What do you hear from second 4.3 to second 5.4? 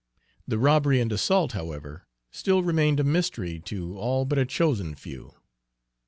a chosen few.